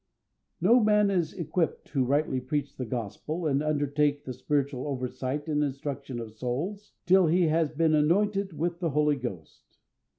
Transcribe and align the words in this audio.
No 0.59 0.79
man 0.83 1.11
is 1.11 1.33
equipped 1.35 1.85
to 1.89 2.03
rightly 2.03 2.41
preach 2.41 2.75
the 2.75 2.87
Gospel, 2.87 3.45
and 3.45 3.61
undertake 3.61 4.23
the 4.25 4.33
spiritual 4.33 4.87
oversight 4.87 5.47
and 5.47 5.63
instruction 5.63 6.19
of 6.19 6.33
souls, 6.33 6.93
till 7.05 7.27
he 7.27 7.49
has 7.49 7.69
been 7.69 7.93
anointed 7.93 8.51
with 8.57 8.79
the 8.79 8.89
Holy 8.89 9.17
Ghost. 9.17 9.77